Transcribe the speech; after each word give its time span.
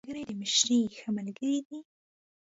ملګری 0.07 0.23
د 0.27 0.31
مشورې 0.39 0.79
ښه 0.97 1.09
ملګری 1.17 1.59
دی 1.67 1.79